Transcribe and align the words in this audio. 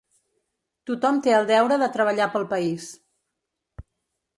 Tothom 0.91 1.21
té 1.27 1.35
el 1.41 1.47
deure 1.53 1.79
de 1.85 1.93
treballar 1.99 2.31
pel 2.39 2.51
país. 2.57 2.89